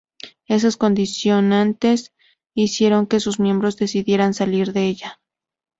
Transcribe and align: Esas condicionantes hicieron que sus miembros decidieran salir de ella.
Esas 0.47 0.77
condicionantes 0.77 2.11
hicieron 2.55 3.05
que 3.05 3.19
sus 3.19 3.39
miembros 3.39 3.77
decidieran 3.77 4.33
salir 4.33 4.73
de 4.73 4.87
ella. 4.87 5.19